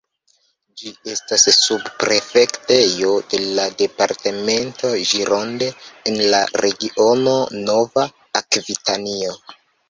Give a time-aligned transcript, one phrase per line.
[0.81, 5.69] Ĝi estas subprefektejo de la departemento Gironde,
[6.13, 7.37] en la regiono
[7.69, 8.07] Nova
[8.43, 9.37] Akvitanio.